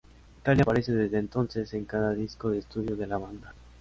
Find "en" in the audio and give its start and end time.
1.75-1.85